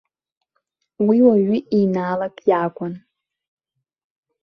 Уи 1.07 1.17
уаҩы 1.27 1.57
еинаалак 1.75 2.35
иакәын. 2.49 2.93